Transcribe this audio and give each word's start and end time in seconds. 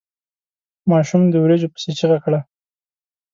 ماشوم 0.91 1.21
د 1.29 1.35
وريجو 1.43 1.71
پسې 1.73 1.91
چيغه 1.97 2.17
کړه. 2.25 2.39